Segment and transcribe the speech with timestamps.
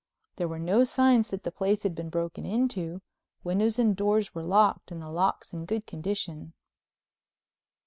[0.37, 4.91] There were no signs that the place had been broken into—windows and doors were locked
[4.91, 6.53] and the locks in good condition.